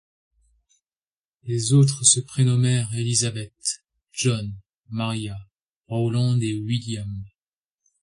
[1.43, 4.55] Les autres se prénommèrent Elizabeth, John,
[4.89, 5.37] Maria,
[5.89, 7.23] Rowland et William.